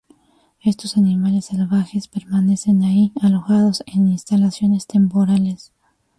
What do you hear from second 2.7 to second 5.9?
allí, alojados en instalaciones temporales.